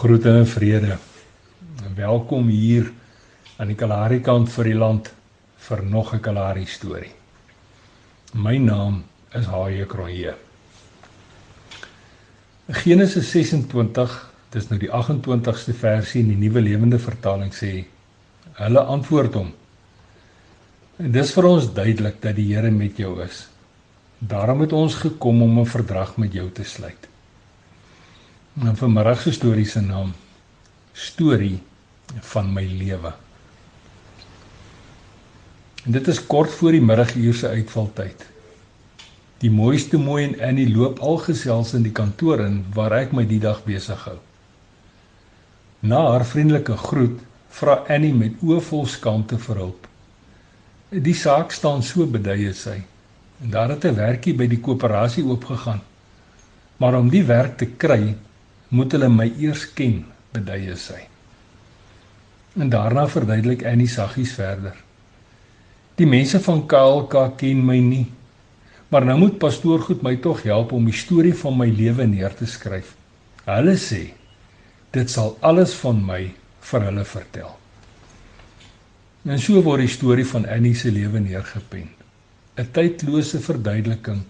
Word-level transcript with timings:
Groete 0.00 0.30
en 0.30 0.46
vrede. 0.46 0.94
Welkom 1.94 2.46
hier 2.48 2.86
aan 3.60 3.68
die 3.68 3.74
Kalahari 3.76 4.22
kant 4.24 4.48
vir 4.48 4.70
die 4.70 4.78
land 4.78 5.10
vir 5.66 5.82
nog 5.84 6.14
'n 6.14 6.22
Kalahari 6.24 6.64
storie. 6.64 7.10
My 8.32 8.56
naam 8.56 9.02
is 9.34 9.44
Haie 9.44 9.84
Kronje. 9.84 10.34
Genesis 12.70 13.30
26, 13.30 14.16
dis 14.50 14.70
nou 14.70 14.78
die 14.78 14.88
28ste 14.88 15.74
versie 15.74 16.22
in 16.22 16.28
die 16.28 16.48
Nuwe 16.48 16.60
Lewende 16.60 16.98
Vertaling 16.98 17.52
sê: 17.52 17.84
Hulle 18.54 18.80
antwoord 18.80 19.34
hom: 19.34 19.52
En 20.98 21.12
dis 21.12 21.32
vir 21.32 21.44
ons 21.44 21.72
duidelik 21.74 22.22
dat 22.22 22.36
die 22.36 22.54
Here 22.54 22.70
met 22.70 22.96
jou 22.96 23.22
is. 23.22 23.48
Daarom 24.18 24.60
het 24.60 24.72
ons 24.72 24.94
gekom 24.94 25.42
om 25.42 25.58
'n 25.58 25.66
verdrag 25.66 26.16
met 26.16 26.32
jou 26.32 26.50
te 26.50 26.64
sluit. 26.64 27.09
En 28.60 28.76
vanmiddag 28.76 29.20
se 29.20 29.32
storie 29.32 29.64
se 29.64 29.80
naam 29.80 30.12
Storie 30.92 31.62
van 32.20 32.52
my 32.52 32.64
lewe. 32.66 33.12
En 35.84 35.96
dit 35.96 36.08
is 36.12 36.20
kort 36.26 36.52
voor 36.52 36.76
die 36.76 36.82
middaguur 36.84 37.34
se 37.34 37.48
uitvaltyd. 37.48 38.26
Die 39.40 39.50
mooiste 39.50 39.96
mooi 39.98 40.26
en 40.26 40.36
Annie 40.50 40.68
loop 40.68 41.00
al 41.00 41.16
gesels 41.24 41.72
in 41.72 41.88
die 41.88 41.94
kantoor 42.02 42.44
in 42.44 42.60
waar 42.76 42.98
ek 42.98 43.16
my 43.16 43.24
die 43.24 43.40
dag 43.40 43.64
besig 43.64 44.04
hou. 44.04 44.18
Na 45.80 46.04
haar 46.10 46.28
vriendelike 46.28 46.76
groet, 46.84 47.18
vra 47.56 47.80
Annie 47.88 48.12
met 48.12 48.44
oë 48.44 48.60
vol 48.68 48.84
skaamte 48.84 49.40
vir 49.40 49.64
hulp. 49.64 49.88
Die 50.92 51.16
saak 51.16 51.56
staan 51.56 51.80
so 51.80 52.04
beduie 52.04 52.52
sy. 52.52 52.82
En 53.40 53.56
daar 53.56 53.72
het 53.72 53.84
'n 53.88 53.96
werkie 53.96 54.34
by 54.34 54.46
die 54.46 54.60
koöperasie 54.60 55.24
oopgegaan. 55.24 55.80
Maar 56.76 56.94
om 56.98 57.08
die 57.08 57.24
werk 57.24 57.56
te 57.56 57.66
kry, 57.66 58.16
moet 58.70 58.92
hulle 58.94 59.08
my 59.10 59.26
eers 59.42 59.64
ken, 59.74 60.04
beduie 60.34 60.76
sy. 60.78 61.00
En 62.58 62.70
daarna 62.70 63.06
verduidelik 63.10 63.64
Annie 63.66 63.90
saggies 63.90 64.32
verder. 64.38 64.76
Die 65.98 66.06
mense 66.06 66.40
van 66.42 66.64
KLK 66.70 67.36
ken 67.40 67.62
my 67.66 67.78
nie, 67.82 68.06
maar 68.90 69.04
nou 69.06 69.18
moet 69.20 69.38
pastoor 69.42 69.82
goed 69.86 70.02
my 70.06 70.16
tog 70.22 70.42
help 70.46 70.72
om 70.74 70.86
die 70.86 70.96
storie 70.96 71.34
van 71.42 71.58
my 71.58 71.68
lewe 71.70 72.06
neer 72.10 72.34
te 72.34 72.46
skryf. 72.46 72.94
Hulle 73.46 73.76
sê 73.78 74.02
dit 74.94 75.10
sal 75.10 75.36
alles 75.46 75.74
van 75.82 76.00
my 76.06 76.20
vir 76.70 76.86
hulle 76.88 77.04
vertel. 77.06 77.52
En 79.26 79.38
so 79.38 79.62
word 79.62 79.84
die 79.84 79.92
storie 79.92 80.26
van 80.26 80.46
Annie 80.48 80.74
se 80.74 80.90
lewe 80.90 81.20
neergepen. 81.22 81.90
'n 82.58 82.70
Tydlose 82.74 83.38
verduideliking 83.40 84.22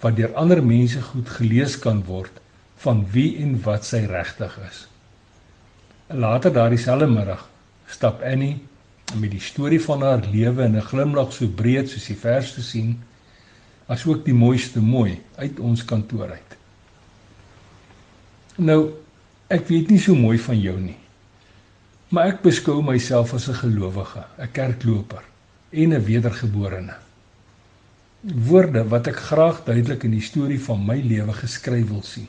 wat 0.00 0.16
deur 0.16 0.34
ander 0.36 0.60
mense 0.62 1.00
goed 1.00 1.28
gelees 1.38 1.78
kan 1.78 2.02
word 2.04 2.43
van 2.84 3.00
wie 3.14 3.30
en 3.40 3.56
wat 3.64 3.86
sy 3.88 4.02
regtig 4.10 4.54
is. 4.68 4.84
Later 6.12 6.52
daardie 6.52 6.80
selfde 6.80 7.08
middag 7.08 7.46
stap 7.88 8.22
Annie 8.24 8.58
met 9.20 9.30
die 9.32 9.42
storie 9.42 9.80
van 9.80 10.02
haar 10.04 10.24
lewe 10.32 10.64
en 10.64 10.76
'n 10.76 10.88
glimlag 10.90 11.32
so 11.32 11.48
breed 11.60 11.88
soos 11.88 12.06
die 12.10 12.16
vers 12.16 12.52
te 12.54 12.62
sien, 12.62 12.98
asook 13.86 14.24
die 14.24 14.34
mooiste 14.34 14.80
mooi 14.80 15.20
uit 15.36 15.60
ons 15.60 15.84
kantoor 15.84 16.30
uit. 16.30 16.56
Nou, 18.56 18.92
ek 19.48 19.68
weet 19.68 19.90
nie 19.90 20.00
so 20.00 20.14
mooi 20.14 20.38
van 20.38 20.60
jou 20.60 20.76
nie. 20.80 20.98
Maar 22.08 22.26
ek 22.26 22.42
beskou 22.42 22.82
myself 22.82 23.34
as 23.34 23.48
'n 23.48 23.54
gelowige, 23.54 24.24
'n 24.38 24.52
kerkloper 24.52 25.24
en 25.70 25.92
'n 25.92 26.04
wedergeborene. 26.04 26.96
Woorde 28.22 28.88
wat 28.88 29.06
ek 29.06 29.16
graag 29.16 29.64
duidelik 29.64 30.02
in 30.04 30.10
die 30.10 30.28
storie 30.30 30.60
van 30.60 30.86
my 30.86 31.00
lewe 31.00 31.32
geskryf 31.32 31.88
wil 31.88 32.02
sien 32.02 32.28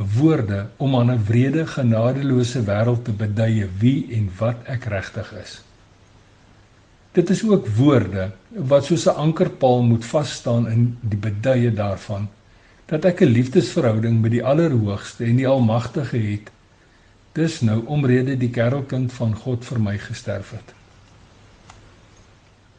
woorde 0.00 0.66
om 0.76 0.96
aan 0.96 1.10
'n 1.10 1.24
wrede 1.24 1.66
genadeloose 1.66 2.62
wêreld 2.64 3.04
te 3.04 3.12
beduie 3.12 3.68
wie 3.78 4.06
en 4.10 4.30
wat 4.38 4.56
ek 4.64 4.84
regtig 4.84 5.32
is. 5.42 5.62
Dit 7.12 7.30
is 7.30 7.44
ook 7.44 7.66
woorde 7.68 8.30
wat 8.48 8.84
soos 8.84 9.06
'n 9.06 9.16
ankerpaal 9.16 9.82
moet 9.82 10.04
vas 10.04 10.32
staan 10.32 10.68
in 10.68 10.98
die 11.00 11.18
beduie 11.18 11.72
daarvan 11.72 12.28
dat 12.86 13.04
ek 13.04 13.20
'n 13.20 13.32
liefdesverhouding 13.32 14.20
met 14.20 14.30
die 14.30 14.44
Allerhoogste 14.44 15.24
en 15.24 15.36
die 15.36 15.48
Almagtige 15.48 16.16
het. 16.16 16.50
Dis 17.32 17.60
nou 17.60 17.86
omrede 17.86 18.36
die 18.36 18.50
kerelkind 18.50 19.12
van 19.12 19.34
God 19.34 19.64
vir 19.64 19.80
my 19.80 19.98
gesterf 19.98 20.50
het. 20.50 20.74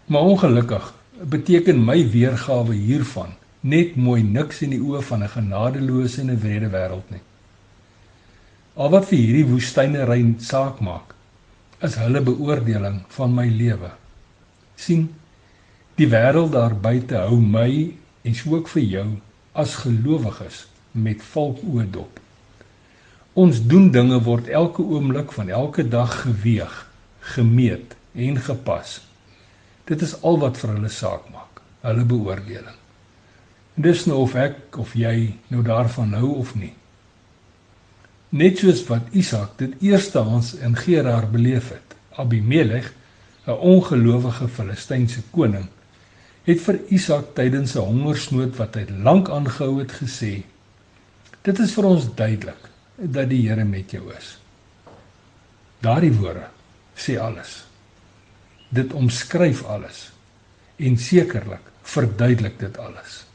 Maar 0.06 0.22
ongelukkig 0.22 0.94
beteken 1.24 1.86
my 1.86 2.10
weergawe 2.10 2.74
hiervan 2.74 3.34
net 3.62 3.96
mooi 3.96 4.24
niks 4.24 4.62
in 4.66 4.72
die 4.74 4.82
oë 4.82 5.02
van 5.06 5.24
'n 5.24 5.34
genadeloose 5.36 6.22
en 6.22 6.32
'n 6.32 6.40
wrede 6.40 6.70
wêreld 6.70 7.10
nie. 7.10 7.22
Al 8.76 8.90
wat 8.90 9.06
vir 9.06 9.18
hierdie 9.18 9.46
woestynery 9.46 10.36
saak 10.40 10.80
maak, 10.80 11.14
is 11.82 11.96
hulle 11.96 12.22
beoordeling 12.22 13.02
van 13.08 13.34
my 13.34 13.48
lewe. 13.50 13.92
sien, 14.76 15.10
die 15.96 16.08
wêreld 16.08 16.52
daar 16.52 16.74
buite 16.76 17.16
hou 17.16 17.40
my 17.40 17.94
en 18.24 18.36
so 18.36 18.56
ook 18.56 18.68
vir 18.68 18.82
jou 18.82 19.08
as 19.54 19.76
gelowiges 19.84 20.66
met 20.92 21.22
volk 21.22 21.62
oë 21.62 21.86
dop. 21.92 22.20
Ons 23.34 23.62
doen 23.68 23.92
dinge 23.92 24.18
word 24.26 24.48
elke 24.48 24.82
oomblik 24.82 25.32
van 25.32 25.50
elke 25.50 25.88
dag 25.88 26.22
geweeg, 26.22 26.88
gemeet 27.20 27.96
en 28.14 28.38
gepas. 28.38 29.02
Dit 29.86 30.02
is 30.02 30.18
al 30.22 30.40
wat 30.40 30.58
vir 30.58 30.74
hulle 30.74 30.90
saak 30.90 31.30
maak, 31.30 31.62
hulle 31.86 32.06
beoordeling. 32.06 32.81
Dis 33.76 34.06
nou 34.06 34.18
of 34.26 34.36
ek 34.36 34.78
of 34.78 34.94
jy 34.96 35.34
nou 35.48 35.62
daarvan 35.64 36.14
hou 36.20 36.34
of 36.42 36.56
nie. 36.60 36.74
Net 38.32 38.60
soos 38.60 38.84
wat 38.88 39.12
Isak 39.16 39.58
dit 39.60 39.74
eerstehands 39.84 40.54
in 40.60 40.76
Gerar 40.76 41.28
beleef 41.32 41.70
het. 41.70 41.96
Abimelech, 42.16 42.92
'n 43.48 43.52
ongelowige 43.52 44.48
Filistynse 44.48 45.22
koning, 45.32 45.68
het 46.44 46.62
vir 46.62 46.80
Isak 46.90 47.34
tydens 47.36 47.76
'n 47.76 47.80
hongersnood 47.80 48.56
wat 48.58 48.76
hy 48.76 48.86
lank 48.90 49.30
aangehou 49.30 49.80
het 49.80 49.92
gesê: 49.92 50.44
"Dit 51.42 51.60
is 51.60 51.74
vir 51.74 51.86
ons 51.86 52.16
duidelik 52.16 52.70
dat 52.98 53.30
die 53.30 53.48
Here 53.48 53.64
met 53.64 53.92
jou 53.92 54.14
is." 54.18 54.38
Daardie 55.80 56.14
woorde 56.14 56.48
sê 56.96 57.18
alles. 57.20 57.66
Dit 58.70 58.94
omskryf 58.94 59.64
alles 59.64 60.12
en 60.78 60.98
sekerlik 60.98 61.72
verduidelik 61.82 62.60
dit 62.60 62.78
alles. 62.78 63.31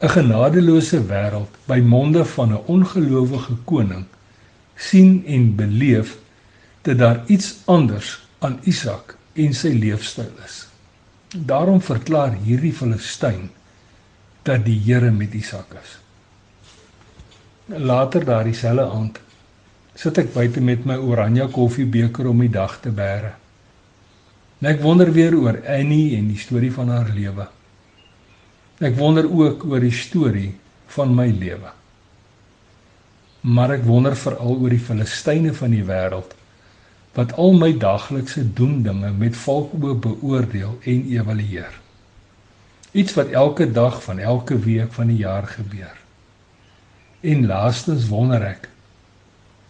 'n 0.00 0.08
genadeloose 0.08 0.98
wêreld 1.06 1.56
by 1.68 1.80
monde 1.84 2.24
van 2.24 2.52
'n 2.52 2.64
ongelowige 2.74 3.56
koning 3.64 4.04
sien 4.74 5.24
en 5.26 5.54
beleef 5.56 6.16
dat 6.82 6.98
daar 6.98 7.20
iets 7.26 7.56
anders 7.64 8.26
aan 8.38 8.58
Isak 8.62 9.16
en 9.32 9.54
sy 9.54 9.68
leefstyl 9.68 10.32
is. 10.44 10.66
Daarom 11.36 11.80
verklaar 11.80 12.32
hierdie 12.44 12.72
Filistyn 12.72 13.50
dat 14.42 14.64
die 14.64 14.80
Here 14.84 15.10
met 15.10 15.34
Isak 15.34 15.76
is. 15.82 15.98
Later 17.66 18.24
daardie 18.24 18.54
selfde 18.54 18.88
aand 18.88 19.20
sit 19.94 20.18
ek 20.18 20.32
buite 20.32 20.60
met 20.60 20.84
my 20.84 20.96
oranje 20.96 21.48
koffiebeker 21.48 22.26
om 22.26 22.40
die 22.40 22.50
dag 22.50 22.80
te 22.80 22.88
bære. 22.90 23.34
En 24.60 24.68
ek 24.72 24.80
wonder 24.80 25.12
weer 25.12 25.36
oor 25.36 25.60
Annie 25.68 26.16
en 26.16 26.28
die 26.28 26.38
storie 26.38 26.72
van 26.72 26.88
haar 26.88 27.12
lewe. 27.14 27.46
Ek 28.80 28.94
wonder 28.96 29.26
ook 29.28 29.66
oor 29.68 29.82
die 29.84 29.92
storie 29.92 30.54
van 30.94 31.10
my 31.12 31.26
lewe. 31.28 31.68
Maar 33.44 33.74
ek 33.76 33.84
wonder 33.84 34.16
veral 34.16 34.56
oor 34.56 34.72
die 34.72 34.80
Filistyne 34.80 35.52
van 35.58 35.74
die 35.76 35.84
wêreld 35.84 36.32
wat 37.18 37.34
al 37.42 37.52
my 37.58 37.74
daaglikse 37.82 38.46
doendinge 38.56 39.10
met 39.18 39.36
volkoe 39.36 39.96
beoordeel 40.00 40.78
en 40.88 41.04
evalueer. 41.12 41.74
Iets 42.96 43.18
wat 43.18 43.36
elke 43.36 43.68
dag 43.68 44.00
van 44.06 44.18
elke 44.18 44.56
week 44.64 44.92
van 44.96 45.12
die 45.12 45.20
jaar 45.26 45.44
gebeur. 45.50 45.96
En 47.20 47.46
laastens 47.50 48.08
wonder 48.08 48.48
ek 48.54 48.68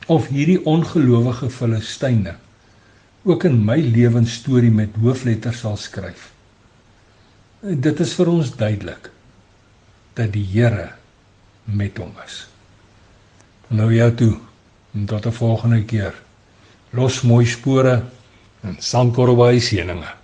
of 0.06 0.28
hierdie 0.30 0.60
ongelowige 0.70 1.50
Filistyne 1.50 2.36
ook 3.26 3.44
in 3.44 3.58
my 3.64 3.80
lewensstorie 3.82 4.70
met 4.70 4.94
hoofletters 5.02 5.64
sal 5.66 5.76
skryf. 5.76 6.30
Dit 7.60 7.98
is 8.00 8.14
vir 8.16 8.28
ons 8.32 8.50
duidelik 8.56 9.10
dat 10.16 10.30
die 10.32 10.46
Here 10.48 10.86
met 11.68 11.98
hom 12.00 12.14
is. 12.24 12.46
Nou 13.68 13.90
ja 13.92 14.08
toe, 14.10 14.38
tot 15.06 15.26
'n 15.26 15.32
volgende 15.32 15.84
keer. 15.84 16.14
Los 16.90 17.20
mooi 17.20 17.46
spore 17.46 18.02
en 18.62 18.76
sandkorrelbaai 18.78 19.60
seëninge. 19.60 20.19